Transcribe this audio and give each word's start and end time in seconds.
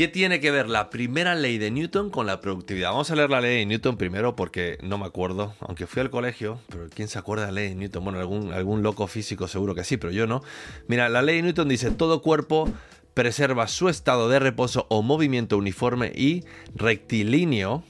¿Qué 0.00 0.08
tiene 0.08 0.40
que 0.40 0.50
ver 0.50 0.70
la 0.70 0.88
primera 0.88 1.34
ley 1.34 1.58
de 1.58 1.70
Newton 1.70 2.08
con 2.08 2.24
la 2.24 2.40
productividad? 2.40 2.88
Vamos 2.88 3.10
a 3.10 3.16
leer 3.16 3.28
la 3.28 3.42
ley 3.42 3.58
de 3.58 3.66
Newton 3.66 3.98
primero 3.98 4.34
porque 4.34 4.78
no 4.82 4.96
me 4.96 5.04
acuerdo, 5.04 5.54
aunque 5.60 5.86
fui 5.86 6.00
al 6.00 6.08
colegio, 6.08 6.58
pero 6.70 6.88
¿quién 6.88 7.06
se 7.06 7.18
acuerda 7.18 7.44
de 7.44 7.52
la 7.52 7.60
ley 7.60 7.68
de 7.68 7.74
Newton? 7.74 8.04
Bueno, 8.04 8.18
algún, 8.18 8.50
algún 8.54 8.82
loco 8.82 9.06
físico 9.08 9.46
seguro 9.46 9.74
que 9.74 9.84
sí, 9.84 9.98
pero 9.98 10.10
yo 10.10 10.26
no. 10.26 10.42
Mira, 10.88 11.10
la 11.10 11.20
ley 11.20 11.36
de 11.36 11.42
Newton 11.42 11.68
dice, 11.68 11.90
todo 11.90 12.22
cuerpo 12.22 12.66
preserva 13.12 13.68
su 13.68 13.90
estado 13.90 14.30
de 14.30 14.38
reposo 14.38 14.86
o 14.88 15.02
movimiento 15.02 15.58
uniforme 15.58 16.10
y 16.14 16.44
rectilíneo 16.74 17.84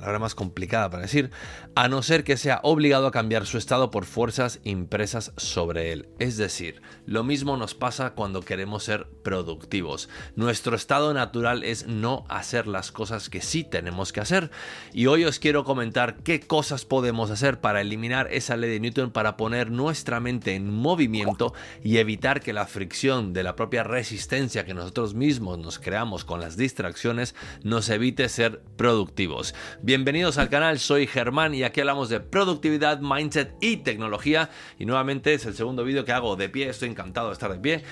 palabra 0.00 0.18
más 0.18 0.34
complicada 0.34 0.88
para 0.88 1.02
decir, 1.02 1.30
a 1.74 1.88
no 1.88 2.02
ser 2.02 2.24
que 2.24 2.38
sea 2.38 2.60
obligado 2.62 3.06
a 3.06 3.10
cambiar 3.12 3.44
su 3.44 3.58
estado 3.58 3.90
por 3.90 4.06
fuerzas 4.06 4.60
impresas 4.64 5.32
sobre 5.36 5.92
él. 5.92 6.08
Es 6.18 6.38
decir, 6.38 6.80
lo 7.04 7.22
mismo 7.22 7.58
nos 7.58 7.74
pasa 7.74 8.14
cuando 8.14 8.40
queremos 8.40 8.84
ser 8.84 9.06
productivos. 9.22 10.08
Nuestro 10.36 10.74
estado 10.74 11.12
natural 11.12 11.64
es 11.64 11.86
no 11.86 12.24
hacer 12.28 12.66
las 12.66 12.92
cosas 12.92 13.28
que 13.28 13.42
sí 13.42 13.62
tenemos 13.62 14.12
que 14.12 14.20
hacer. 14.20 14.50
Y 14.94 15.06
hoy 15.06 15.24
os 15.24 15.38
quiero 15.38 15.64
comentar 15.64 16.16
qué 16.22 16.40
cosas 16.40 16.86
podemos 16.86 17.30
hacer 17.30 17.60
para 17.60 17.82
eliminar 17.82 18.28
esa 18.32 18.56
ley 18.56 18.70
de 18.70 18.80
Newton, 18.80 19.10
para 19.10 19.36
poner 19.36 19.70
nuestra 19.70 20.18
mente 20.18 20.54
en 20.54 20.72
movimiento 20.72 21.52
y 21.84 21.98
evitar 21.98 22.40
que 22.40 22.54
la 22.54 22.66
fricción 22.66 23.34
de 23.34 23.42
la 23.42 23.54
propia 23.54 23.82
resistencia 23.82 24.64
que 24.64 24.72
nosotros 24.72 25.14
mismos 25.14 25.58
nos 25.58 25.78
creamos 25.78 26.24
con 26.24 26.40
las 26.40 26.56
distracciones 26.56 27.34
nos 27.62 27.90
evite 27.90 28.28
ser 28.30 28.62
productivos. 28.76 29.54
Bienvenidos 29.90 30.38
al 30.38 30.48
canal, 30.48 30.78
soy 30.78 31.08
Germán 31.08 31.52
y 31.52 31.64
aquí 31.64 31.80
hablamos 31.80 32.08
de 32.08 32.20
productividad, 32.20 33.00
mindset 33.00 33.56
y 33.60 33.78
tecnología. 33.78 34.48
Y 34.78 34.86
nuevamente 34.86 35.34
es 35.34 35.46
el 35.46 35.54
segundo 35.54 35.82
vídeo 35.82 36.04
que 36.04 36.12
hago 36.12 36.36
de 36.36 36.48
pie, 36.48 36.68
estoy 36.68 36.90
encantado 36.90 37.26
de 37.26 37.32
estar 37.32 37.50
de 37.50 37.58
pie. 37.58 37.82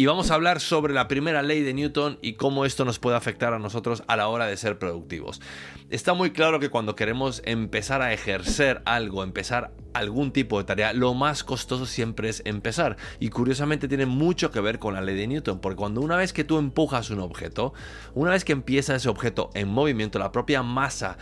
Y 0.00 0.06
vamos 0.06 0.30
a 0.30 0.34
hablar 0.34 0.60
sobre 0.60 0.94
la 0.94 1.08
primera 1.08 1.42
ley 1.42 1.62
de 1.62 1.74
Newton 1.74 2.18
y 2.22 2.32
cómo 2.32 2.64
esto 2.64 2.86
nos 2.86 2.98
puede 2.98 3.18
afectar 3.18 3.52
a 3.52 3.58
nosotros 3.58 4.02
a 4.06 4.16
la 4.16 4.28
hora 4.28 4.46
de 4.46 4.56
ser 4.56 4.78
productivos. 4.78 5.42
Está 5.90 6.14
muy 6.14 6.30
claro 6.30 6.58
que 6.58 6.70
cuando 6.70 6.96
queremos 6.96 7.42
empezar 7.44 8.00
a 8.00 8.14
ejercer 8.14 8.80
algo, 8.86 9.22
empezar 9.22 9.74
algún 9.92 10.32
tipo 10.32 10.56
de 10.56 10.64
tarea, 10.64 10.94
lo 10.94 11.12
más 11.12 11.44
costoso 11.44 11.84
siempre 11.84 12.30
es 12.30 12.40
empezar. 12.46 12.96
Y 13.18 13.28
curiosamente 13.28 13.88
tiene 13.88 14.06
mucho 14.06 14.50
que 14.50 14.60
ver 14.60 14.78
con 14.78 14.94
la 14.94 15.02
ley 15.02 15.16
de 15.16 15.26
Newton, 15.26 15.60
porque 15.60 15.76
cuando 15.76 16.00
una 16.00 16.16
vez 16.16 16.32
que 16.32 16.44
tú 16.44 16.56
empujas 16.56 17.10
un 17.10 17.20
objeto, 17.20 17.74
una 18.14 18.30
vez 18.30 18.42
que 18.42 18.52
empieza 18.52 18.94
ese 18.94 19.10
objeto 19.10 19.50
en 19.52 19.68
movimiento, 19.68 20.18
la 20.18 20.32
propia 20.32 20.62
masa 20.62 21.18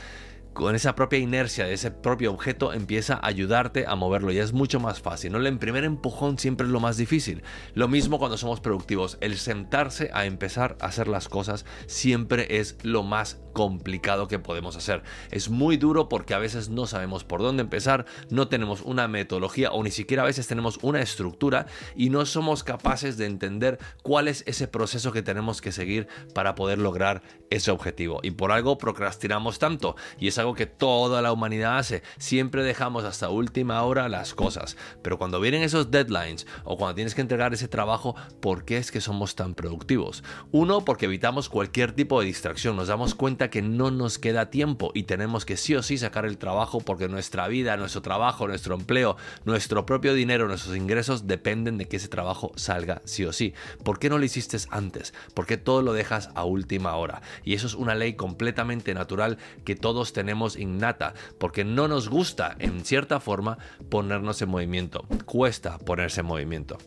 con 0.59 0.75
esa 0.75 0.97
propia 0.97 1.21
inercia 1.21 1.67
de 1.67 1.75
ese 1.75 1.93
propio 1.93 2.33
objeto 2.33 2.73
empieza 2.73 3.15
a 3.15 3.29
ayudarte 3.29 3.85
a 3.87 3.95
moverlo 3.95 4.33
y 4.33 4.39
es 4.39 4.53
mucho 4.53 4.81
más 4.81 5.01
fácil. 5.01 5.31
¿no? 5.31 5.39
El 5.39 5.59
primer 5.61 5.85
empujón 5.85 6.37
siempre 6.37 6.67
es 6.67 6.73
lo 6.73 6.81
más 6.81 6.97
difícil. 6.97 7.45
Lo 7.75 7.87
mismo 7.87 8.19
cuando 8.19 8.37
somos 8.37 8.59
productivos. 8.59 9.19
El 9.21 9.39
sentarse 9.39 10.11
a 10.13 10.27
empezar 10.27 10.77
a 10.81 10.87
hacer 10.87 11.07
las 11.07 11.29
cosas 11.29 11.65
siempre 11.87 12.59
es 12.59 12.77
lo 12.83 13.05
más 13.05 13.41
complicado 13.53 14.27
que 14.27 14.41
podemos 14.41 14.77
hacer. 14.77 15.05
Es 15.31 15.49
muy 15.49 15.77
duro 15.77 16.09
porque 16.09 16.35
a 16.35 16.39
veces 16.39 16.71
no 16.71 16.89
sabemos 16.89 17.23
por 17.23 17.41
dónde 17.41 17.63
empezar, 17.63 18.05
no 18.31 18.49
tenemos 18.49 18.83
una 18.83 19.07
metodología 19.07 19.71
o 19.71 19.83
ni 19.85 19.93
siquiera 19.93 20.25
a 20.25 20.27
veces 20.27 20.49
tenemos 20.49 20.79
una 20.83 21.01
estructura 21.01 21.67
y 21.95 22.11
no 22.11 22.27
somos 22.27 22.65
capaces 22.65 23.17
de 23.17 23.27
entender 23.27 23.79
cuál 24.03 24.27
es 24.27 24.43
ese 24.47 24.67
proceso 24.67 25.13
que 25.13 25.23
tenemos 25.23 25.61
que 25.61 25.71
seguir 25.71 26.09
para 26.35 26.57
poder 26.57 26.79
lograr 26.79 27.23
ese 27.51 27.71
objetivo. 27.71 28.19
Y 28.23 28.33
por 28.33 28.53
algo 28.53 28.77
procrastinamos 28.79 29.59
tanto 29.59 29.97
y 30.19 30.29
es 30.29 30.39
algo 30.39 30.48
que 30.55 30.67
toda 30.67 31.23
la 31.23 31.33
humanidad 31.33 31.79
hace. 31.79 32.03
Siempre 32.19 32.63
dejamos 32.63 33.05
hasta 33.05 33.29
última 33.29 33.83
hora 33.83 34.09
las 34.09 34.35
cosas. 34.35 34.77
Pero 35.03 35.19
cuando 35.19 35.41
vienen 35.41 35.63
esos 35.63 35.91
deadlines 35.91 36.47
o 36.65 36.77
cuando 36.77 36.97
tienes 36.97 37.15
que 37.15 37.21
entregar 37.21 37.55
ese 37.55 37.69
trabajo, 37.69 38.17
¿por 38.41 38.65
qué 38.65 38.79
es 38.79 38.91
que 38.91 39.01
somos 39.01 39.37
tan 39.37 39.55
productivos? 39.55 40.25
Uno, 40.51 40.85
porque 40.85 41.07
evitamos 41.07 41.49
cualquier 41.49 41.93
tipo 41.93 42.21
de 42.21 42.27
distracción. 42.27 42.77
Nos 42.77 42.89
damos 42.89 43.15
cuenta 43.15 43.51
que 43.51 43.63
no 43.63 43.91
nos 43.91 44.19
queda 44.19 44.51
tiempo 44.51 44.91
y 44.95 45.05
tenemos 45.05 45.45
que 45.45 45.57
sí 45.57 45.75
o 45.75 45.83
sí 45.83 45.99
sacar 45.99 46.27
el 46.27 46.39
trabajo 46.39 46.81
porque 46.81 47.09
nuestra 47.09 47.49
vida, 47.49 47.77
nuestro 47.77 48.03
trabajo, 48.03 48.49
nuestro 48.49 48.75
empleo, 48.75 49.17
nuestro 49.45 49.87
propio 49.87 50.15
dinero, 50.15 50.49
nuestros 50.49 50.77
ingresos 50.77 51.27
dependen 51.27 51.79
de 51.79 51.87
que 51.87 51.97
ese 51.97 52.09
trabajo 52.09 52.53
salga 52.57 53.03
sí 53.05 53.25
o 53.25 53.33
sí. 53.33 53.55
¿Por 53.85 53.99
qué 53.99 54.09
no 54.09 54.19
lo 54.19 54.25
hiciste 54.25 54.59
antes? 54.71 55.13
¿Por 55.35 55.47
qué 55.47 55.57
todo 55.57 55.83
lo 55.83 55.93
dejas 55.93 56.31
a 56.35 56.45
última 56.45 56.97
hora? 56.97 57.23
Y 57.45 57.55
eso 57.55 57.67
es 57.67 57.75
una 57.75 57.95
ley 57.95 58.15
completamente 58.15 58.95
natural 58.95 59.39
que 59.65 59.77
todos 59.77 60.13
tenemos 60.13 60.28
innata, 60.57 61.15
porque 61.39 61.65
no 61.65 61.89
nos 61.89 62.09
gusta, 62.09 62.57
en 62.59 62.85
cierta 62.85 63.21
forma, 63.21 63.59
ponernos 63.89 64.43
en 64.43 64.49
movimiento. 64.49 65.05
Cuesta 65.25 65.79
ponerse 65.79 66.21
en 66.21 66.27
movimiento. 66.27 66.79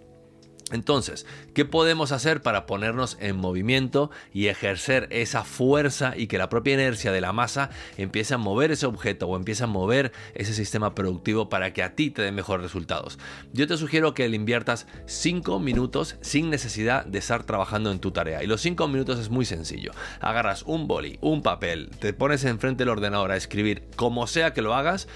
Entonces, 0.72 1.26
¿qué 1.54 1.66
podemos 1.66 2.12
hacer 2.12 2.42
para 2.42 2.66
ponernos 2.66 3.18
en 3.20 3.38
movimiento 3.38 4.12
y 4.34 4.48
ejercer 4.48 5.08
esa 5.12 5.44
fuerza 5.44 6.14
y 6.16 6.28
que 6.28 6.38
la 6.38 6.50
propia 6.50 6.74
inercia 6.74 7.12
de 7.12 7.22
la 7.22 7.34
masa 7.34 7.70
empiece 7.98 8.34
a 8.34 8.38
mover 8.38 8.72
ese 8.72 8.86
objeto 8.86 9.28
o 9.28 9.36
empiece 9.36 9.64
a 9.64 9.68
mover 9.68 10.12
ese 10.34 10.54
sistema 10.54 10.96
productivo 10.96 11.50
para 11.50 11.74
que 11.74 11.84
a 11.84 11.96
ti 11.96 12.12
te 12.12 12.22
dé 12.22 12.32
mejores 12.32 12.64
resultados? 12.64 13.20
Yo 13.54 13.68
te 13.68 13.78
sugiero 13.78 14.14
que 14.14 14.28
le 14.28 14.36
inviertas 14.36 14.88
5 15.06 15.59
minutos 15.59 16.18
sin 16.22 16.50
necesidad 16.50 17.06
de 17.06 17.20
estar 17.20 17.44
trabajando 17.44 17.92
en 17.92 18.00
tu 18.00 18.12
tarea. 18.12 18.44
Y 18.44 18.48
los 18.48 18.62
5 18.62 18.88
minutos 18.88 19.20
es 19.20 19.30
muy 19.30 19.46
sencillo. 19.46 19.92
Agarras 20.20 20.64
un 20.64 20.88
boli, 20.88 21.18
un 21.22 21.42
papel, 21.42 21.90
te 22.00 22.14
pones 22.14 22.44
enfrente 22.46 22.82
del 22.82 22.90
ordenador 22.90 23.32
a 23.32 23.38
escribir 23.38 23.84
como 23.96 24.28
sea 24.28 24.53
que 24.53 24.62
lo 24.62 24.74
hagas 24.74 25.08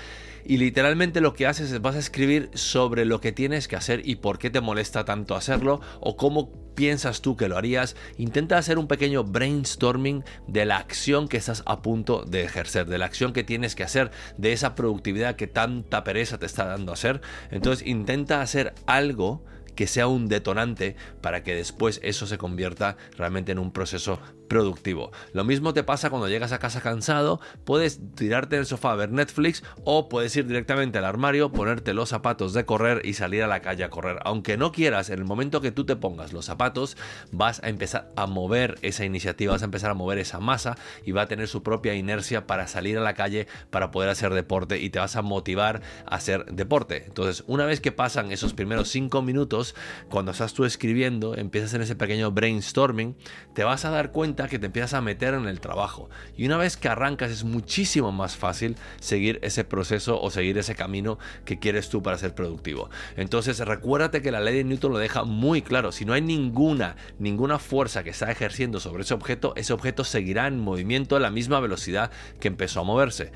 y 0.45 0.57
literalmente 0.57 1.22
lo 1.22 1.33
que 1.33 1.47
haces 1.47 1.72
es 1.72 1.81
vas 1.81 1.95
a 1.95 2.00
escribir 2.00 2.50
sobre 2.53 3.06
lo 3.06 3.19
que 3.19 3.31
tienes 3.31 3.67
que 3.67 3.75
hacer 3.75 4.07
y 4.07 4.17
por 4.17 4.38
qué 4.38 4.50
te 4.50 4.61
molesta 4.61 5.03
tanto 5.03 5.35
hacerlo 5.35 5.81
o 6.00 6.16
cómo 6.16 6.51
piensas 6.75 7.22
tú 7.22 7.35
que 7.35 7.47
lo 7.47 7.57
harías. 7.57 7.95
Intenta 8.17 8.57
hacer 8.57 8.78
un 8.78 8.88
pequeño 8.88 9.23
brainstorming 9.23 10.23
de 10.47 10.66
la 10.66 10.78
acción 10.78 11.28
que 11.28 11.38
estás 11.38 11.63
a 11.66 11.81
punto 11.81 12.23
de 12.23 12.44
ejercer, 12.44 12.85
de 12.85 12.97
la 12.97 13.06
acción 13.06 13.33
que 13.33 13.44
tienes 13.44 13.75
que 13.75 13.83
hacer, 13.83 14.11
de 14.38 14.53
esa 14.53 14.75
productividad 14.75 15.35
que 15.35 15.47
tanta 15.47 16.03
pereza 16.03 16.38
te 16.38 16.45
está 16.45 16.66
dando 16.66 16.94
hacer. 16.94 17.22
Entonces 17.50 17.88
intenta 17.88 18.41
hacer 18.41 18.73
algo 18.85 19.44
que 19.75 19.88
sea 19.88 20.08
un 20.08 20.28
detonante 20.28 20.96
para 21.22 21.44
que 21.44 21.56
después 21.56 22.00
eso 22.03 22.25
se 22.28 22.38
convierta 22.38 22.97
realmente 23.18 23.52
en 23.52 23.59
un 23.59 23.72
proceso 23.72 24.19
productivo. 24.47 25.12
Lo 25.34 25.44
mismo 25.44 25.74
te 25.74 25.84
pasa 25.84 26.09
cuando 26.09 26.30
llegas 26.30 26.52
a 26.52 26.59
casa 26.59 26.81
cansado, 26.81 27.40
puedes 27.63 28.00
tirarte 28.16 28.56
en 28.56 28.62
el 28.62 28.66
sofá 28.66 28.91
a 28.91 28.96
ver 28.96 29.12
Netflix 29.12 29.63
o 29.84 30.08
puedes 30.09 30.36
ir 30.36 30.46
directamente 30.46 30.97
al 30.97 31.06
armario, 31.06 31.52
ponerte 31.52 31.94
los 31.94 32.09
zapatos 32.09 32.53
de 32.53 32.66
correr 32.66 33.02
y 33.03 33.13
salir 33.13 33.44
a 33.44 33.47
la 33.47 33.62
calle 33.62 33.84
a 33.84 33.90
correr. 33.90 34.19
Aunque 34.24 34.58
no 34.58 34.72
quieras, 34.72 35.09
en 35.09 35.19
el 35.19 35.25
momento 35.25 35.62
que 35.62 35.72
tú 35.72 35.86
te 35.86 35.96
pongas 35.96 36.34
los 36.34 36.46
zapatos, 36.46 36.97
vas 37.31 37.62
a 37.63 37.69
empezar 37.69 38.12
a 38.16 38.28
mover 38.28 38.78
esa 38.81 39.06
iniciativa, 39.06 39.53
vas 39.53 39.62
a 39.63 39.66
empezar 39.66 39.92
a 39.92 39.96
mover 39.96 40.19
esa 40.19 40.40
masa 40.40 40.78
y 41.03 41.12
va 41.12 41.24
a 41.24 41.28
tener 41.28 41.47
su 41.47 41.63
propia 41.63 41.96
inercia 41.96 42.47
para 42.47 42.68
salir 42.68 42.97
a 42.97 43.02
la 43.02 43.16
calle, 43.16 43.47
para 43.69 43.92
poder 43.92 44.09
hacer 44.09 44.34
deporte 44.34 44.80
y 44.80 44.90
te 44.90 45.00
vas 45.00 45.16
a 45.16 45.22
motivar 45.22 45.81
a 46.06 46.16
hacer 46.16 46.46
deporte. 46.46 47.03
Entonces, 47.06 47.44
una 47.47 47.66
vez 47.66 47.81
que 47.81 47.92
pasan 47.92 48.31
esos 48.31 48.53
primeros 48.53 48.90
cinco 48.90 49.22
minutos, 49.22 49.65
cuando 50.09 50.31
estás 50.31 50.53
tú 50.53 50.66
escribiendo, 50.66 51.36
empiezas 51.36 51.74
en 51.74 51.81
ese 51.81 51.96
pequeño 51.96 52.31
brainstorming, 52.31 53.16
te 53.53 53.64
vas 53.64 53.86
a 53.86 53.90
dar 53.90 54.12
cuenta 54.12 54.48
que 54.48 54.59
te 54.59 54.68
empiezas 54.68 54.94
a 54.94 55.02
meter 55.02 55.34
en 55.34 55.48
el 55.48 55.59
trabajo. 55.59 56.09
Y 56.38 56.46
una 56.46 56.58
vez 56.58 56.78
que 56.78 56.90
arrancas 56.90 57.31
es 57.31 57.44
muchísimo 57.44 58.12
más 58.12 58.36
fácil 58.36 58.75
seguir 59.00 59.40
ese 59.42 59.64
proceso 59.64 60.22
o 60.22 60.30
seguir 60.30 60.58
ese 60.58 60.75
camino 60.75 61.18
que 61.46 61.58
quieres 61.58 61.90
tú 61.90 62.04
para 62.04 62.18
ser 62.18 62.36
productivo. 62.36 62.90
Entonces 63.16 63.59
recuérdate 63.59 64.22
que 64.22 64.31
la 64.31 64.42
ley 64.42 64.58
de 64.58 64.64
Newton 64.64 64.92
lo 64.92 64.98
deja 65.00 65.24
muy 65.24 65.62
claro. 65.62 65.92
Si 65.92 66.06
no 66.06 66.14
hay 66.14 66.22
ninguna, 66.22 66.96
ninguna 67.20 67.59
fuerza 67.59 68.04
que 68.04 68.12
está 68.12 68.31
ejerciendo 68.31 68.80
sobre 68.80 69.04
ese 69.04 69.14
objeto, 69.14 69.54
ese 69.56 69.74
objeto 69.74 70.04
seguirá 70.04 70.48
en 70.48 70.59
movimiento 70.59 71.16
a 71.16 71.20
la 71.20 71.31
misma 71.31 71.59
velocidad 71.59 72.12
que 72.40 72.48
empezó 72.48 72.81
a 72.81 72.84
moverse. 72.84 73.31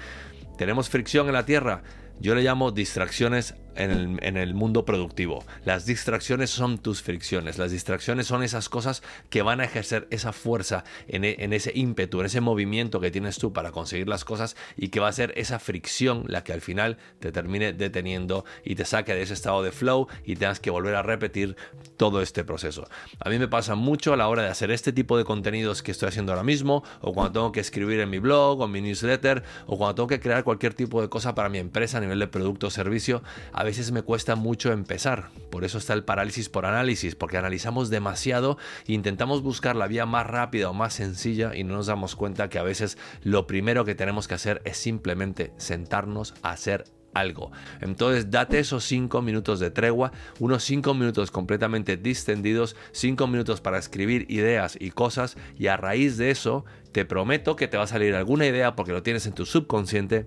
Tenemos 0.57 0.89
fricción 0.89 1.27
en 1.27 1.33
la 1.33 1.45
Tierra. 1.45 1.83
Yo 2.19 2.35
le 2.35 2.43
llamo 2.43 2.71
distracciones 2.71 3.55
en 3.79 4.37
el, 4.37 4.53
mundo 4.53 4.83
productivo. 4.85 5.43
Las 5.63 5.85
distracciones 5.85 6.49
son 6.49 6.79
tus 6.79 7.01
fricciones, 7.01 7.57
las 7.57 7.71
distracciones 7.71 8.27
son 8.27 8.43
esas 8.43 8.67
cosas 8.67 9.01
que 9.29 9.41
van 9.41 9.61
a 9.61 9.65
ejercer 9.65 10.07
esa 10.11 10.33
fuerza 10.33 10.83
en, 11.07 11.23
e, 11.23 11.37
en, 11.39 11.53
ese 11.53 11.71
ímpetu, 11.73 12.19
en 12.19 12.25
ese 12.25 12.41
movimiento 12.41 12.99
que 12.99 13.11
tienes 13.11 13.37
tú 13.37 13.53
para 13.53 13.71
conseguir 13.71 14.07
las 14.07 14.25
cosas 14.25 14.55
y 14.75 14.89
que 14.89 14.99
va 14.99 15.07
a 15.07 15.13
ser 15.13 15.33
esa 15.37 15.59
fricción 15.59 16.23
la 16.27 16.43
que 16.43 16.53
al 16.53 16.61
final 16.61 16.97
te 17.19 17.31
termine 17.31 17.73
deteniendo 17.73 18.45
y 18.63 18.75
te 18.75 18.85
saque 18.85 19.13
de 19.13 19.21
ese 19.21 19.33
estado 19.33 19.63
de 19.63 19.71
flow 19.71 20.07
y 20.25 20.35
tengas 20.35 20.59
que 20.59 20.69
volver 20.69 20.95
a 20.95 21.01
repetir 21.01 21.55
todo 21.97 22.21
este 22.21 22.43
proceso. 22.43 22.87
A 23.19 23.29
mí 23.29 23.39
me 23.39 23.47
pasa 23.47 23.75
mucho 23.75 24.13
a 24.13 24.17
la 24.17 24.27
hora 24.27 24.43
de 24.43 24.49
hacer 24.49 24.71
este 24.71 24.91
tipo 24.91 25.17
de 25.17 25.23
contenidos 25.23 25.83
que 25.83 25.91
estoy 25.91 26.09
haciendo 26.09 26.31
ahora 26.31 26.43
mismo 26.43 26.83
o 27.01 27.13
cuando 27.13 27.31
tengo 27.31 27.51
que 27.51 27.59
escribir 27.59 27.99
en 27.99 28.09
mi 28.09 28.19
blog 28.19 28.59
o 28.59 28.65
en 28.65 28.71
mi 28.71 28.81
newsletter 28.81 29.43
o 29.67 29.77
cuando 29.77 29.95
tengo 29.95 30.07
que 30.07 30.19
crear 30.19 30.43
cualquier 30.43 30.73
tipo 30.73 31.01
de 31.01 31.09
cosa 31.09 31.35
para 31.35 31.49
mi 31.49 31.57
empresa 31.57 31.97
a 31.97 32.01
nivel 32.01 32.19
de 32.19 32.27
producto 32.27 32.67
o 32.67 32.69
servicio. 32.69 33.23
Veces 33.69 33.91
me 33.91 34.01
cuesta 34.01 34.35
mucho 34.35 34.71
empezar. 34.71 35.29
Por 35.51 35.63
eso 35.63 35.77
está 35.77 35.93
el 35.93 36.03
parálisis 36.03 36.49
por 36.49 36.65
análisis, 36.65 37.13
porque 37.13 37.37
analizamos 37.37 37.91
demasiado 37.91 38.57
e 38.87 38.93
intentamos 38.93 39.43
buscar 39.43 39.75
la 39.75 39.87
vía 39.87 40.07
más 40.07 40.25
rápida 40.25 40.71
o 40.71 40.73
más 40.73 40.93
sencilla 40.93 41.55
y 41.55 41.63
no 41.63 41.75
nos 41.75 41.85
damos 41.85 42.15
cuenta 42.15 42.49
que 42.49 42.57
a 42.57 42.63
veces 42.63 42.97
lo 43.21 43.45
primero 43.45 43.85
que 43.85 43.93
tenemos 43.93 44.27
que 44.27 44.33
hacer 44.33 44.63
es 44.65 44.77
simplemente 44.77 45.53
sentarnos 45.57 46.33
a 46.41 46.49
hacer 46.49 46.85
algo. 47.13 47.51
Entonces 47.79 48.31
date 48.31 48.57
esos 48.57 48.83
5 48.85 49.21
minutos 49.21 49.59
de 49.59 49.69
tregua, 49.69 50.13
unos 50.39 50.63
5 50.63 50.95
minutos 50.95 51.29
completamente 51.29 51.95
distendidos, 51.95 52.75
5 52.91 53.27
minutos 53.27 53.61
para 53.61 53.77
escribir 53.77 54.25
ideas 54.29 54.77
y 54.79 54.89
cosas 54.89 55.37
y 55.59 55.67
a 55.67 55.77
raíz 55.77 56.17
de 56.17 56.31
eso 56.31 56.65
te 56.91 57.05
prometo 57.05 57.55
que 57.55 57.67
te 57.67 57.77
va 57.77 57.83
a 57.83 57.87
salir 57.87 58.15
alguna 58.15 58.47
idea 58.47 58.75
porque 58.75 58.93
lo 58.93 59.03
tienes 59.03 59.27
en 59.27 59.33
tu 59.33 59.45
subconsciente 59.45 60.25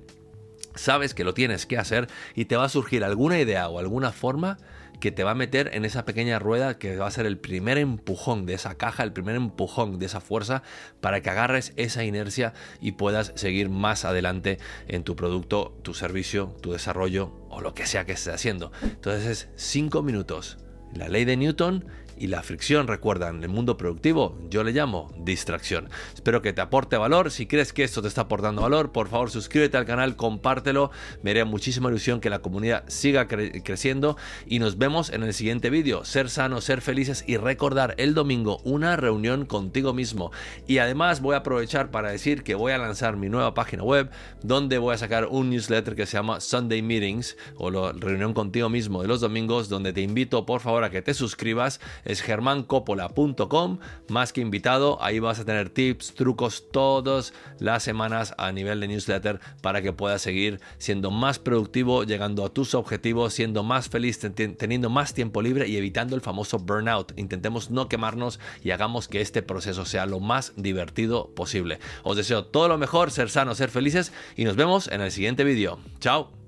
sabes 0.75 1.15
que 1.15 1.25
lo 1.25 1.35
tienes 1.35 1.67
que 1.67 1.79
hacer 1.79 2.09
y 2.35 2.47
te 2.47 2.57
va 2.57 2.65
a 2.65 2.69
surgir 2.69 3.05
alguna 3.05 3.39
idea 3.39 3.69
o 3.69 3.79
alguna 3.79 4.13
forma 4.13 4.59
que 5.03 5.11
te 5.11 5.25
va 5.25 5.33
a 5.33 5.35
meter 5.35 5.71
en 5.75 5.85
esa 5.85 6.05
pequeña 6.05 6.39
rueda 6.39 6.79
que 6.79 6.97
va 6.97 7.09
a 7.09 7.11
ser 7.11 7.27
el 7.27 7.37
primer 7.37 7.77
empujón 7.77 8.47
de 8.47 8.55
esa 8.55 8.77
caja, 8.77 9.03
el 9.03 9.13
primer 9.13 9.35
empujón 9.35 9.99
de 9.99 10.07
esa 10.07 10.21
fuerza 10.21 10.63
para 11.01 11.21
que 11.21 11.29
agarres 11.29 11.73
esa 11.75 12.05
inercia 12.05 12.53
y 12.81 12.93
puedas 12.93 13.33
seguir 13.35 13.69
más 13.69 14.05
adelante 14.05 14.59
en 14.87 15.03
tu 15.03 15.17
producto, 15.17 15.77
tu 15.83 15.93
servicio, 15.93 16.55
tu 16.61 16.71
desarrollo 16.71 17.33
o 17.51 17.61
lo 17.61 17.75
que 17.75 17.85
sea 17.85 18.05
que 18.05 18.13
estés 18.13 18.33
haciendo. 18.33 18.71
Entonces 18.83 19.27
es 19.27 19.49
5 19.57 20.03
minutos. 20.03 20.59
La 20.95 21.09
ley 21.09 21.25
de 21.25 21.37
Newton 21.37 21.85
y 22.23 22.29
la 22.29 22.45
fricción, 22.45 22.87
recuerdan, 22.87 23.39
en 23.39 23.43
el 23.43 23.49
mundo 23.49 23.77
productivo 23.77 24.39
yo 24.49 24.63
le 24.63 24.71
llamo 24.71 25.11
distracción. 25.19 25.89
Espero 26.15 26.41
que 26.41 26.53
te 26.53 26.61
aporte 26.61 26.97
valor. 26.97 27.33
Si 27.33 27.47
crees 27.47 27.73
que 27.73 27.83
esto 27.83 28.01
te 28.01 28.07
está 28.07 28.21
aportando 28.21 28.63
valor, 28.63 28.93
por 28.93 29.09
favor 29.09 29.29
suscríbete 29.29 29.77
al 29.77 29.87
canal, 29.87 30.15
compártelo. 30.15 30.93
Me 31.25 31.33
haría 31.33 31.45
muchísima 31.45 31.89
ilusión 31.89 32.21
que 32.21 32.31
la 32.31 32.39
comunidad 32.39 32.85
siga 32.87 33.27
creciendo 33.27 34.17
y 34.47 34.61
nos 34.61 34.79
vemos 34.79 35.11
en 35.11 35.25
el 35.25 35.35
siguiente 35.35 35.69
vídeo. 35.69 36.05
Ser 36.05 36.31
sanos, 36.31 36.63
ser 36.63 36.81
felices 36.81 37.25
y 37.27 37.39
recordar 37.39 37.97
el 37.99 38.15
domingo 38.15 38.61
una 38.63 38.95
reunión 38.95 39.45
contigo 39.45 39.93
mismo. 39.93 40.31
Y 40.69 40.79
además 40.79 41.23
voy 41.23 41.35
a 41.35 41.39
aprovechar 41.39 41.91
para 41.91 42.13
decir 42.13 42.45
que 42.45 42.55
voy 42.55 42.71
a 42.71 42.79
lanzar 42.79 43.17
mi 43.17 43.31
nueva 43.31 43.53
página 43.53 43.83
web 43.83 44.13
donde 44.45 44.79
voy 44.79 44.95
a 44.95 44.99
sacar 44.99 45.27
un 45.27 45.51
newsletter 45.51 45.97
que 45.97 46.07
se 46.07 46.19
llama 46.19 46.41
Sunday 46.41 46.83
Meetings 46.83 47.37
o 47.57 47.73
la 47.73 47.91
reunión 47.91 48.33
contigo 48.33 48.69
mismo 48.69 49.03
de 49.03 49.09
los 49.09 49.21
domingos 49.21 49.69
donde 49.69 49.93
te 49.93 50.03
invito 50.03 50.47
por 50.47 50.61
favor 50.61 50.85
a 50.85 50.91
que 50.91 51.03
te 51.03 51.15
suscribas 51.15 51.81
es 52.13 52.23
germancopola.com, 52.23 53.79
más 54.09 54.33
que 54.33 54.41
invitado, 54.41 55.03
ahí 55.03 55.19
vas 55.19 55.41
a 55.41 55.45
tener 55.45 55.71
tips, 55.71 56.15
trucos 56.15 56.71
todas 56.71 57.33
las 57.59 57.83
semanas 57.83 58.35
a 58.39 58.53
nivel 58.53 58.81
de 58.81 58.89
newsletter 58.89 59.41
para 59.61 59.83
que 59.83 59.93
puedas 59.93 60.23
seguir 60.23 60.61
siendo 60.79 61.11
más 61.11 61.39
productivo, 61.39 62.05
llegando 62.05 62.45
a 62.45 62.51
tus 62.51 62.75
objetivos, 62.75 63.35
siendo 63.35 63.63
más 63.63 63.89
feliz, 63.89 64.21
teniendo 64.21 64.91
más 64.91 65.15
tiempo 65.15 65.43
libre 65.43 65.69
y 65.69 65.77
evitando 65.77 66.15
el 66.15 66.23
famoso 66.23 66.59
burnout. 66.59 67.13
Intentemos 67.17 67.71
no 67.71 67.89
quemarnos 67.89 68.39
y 68.63 68.71
hagamos 68.71 69.09
que 69.09 69.21
este 69.21 69.43
proceso 69.43 69.85
sea 69.85 70.07
lo 70.07 70.21
más 70.21 70.53
divertido 70.57 71.31
posible. 71.35 71.79
Os 72.03 72.17
deseo 72.17 72.45
todo 72.45 72.69
lo 72.69 72.79
mejor, 72.79 73.11
ser 73.11 73.31
sanos, 73.31 73.59
ser 73.59 73.71
felices 73.71 74.13
y 74.37 74.45
nos 74.45 74.57
vemos 74.57 74.89
en 74.89 75.01
el 75.01 75.11
siguiente 75.11 75.45
vídeo. 75.45 75.79
Chao. 76.01 76.42